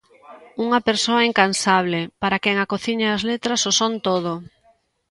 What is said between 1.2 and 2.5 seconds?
incansable, para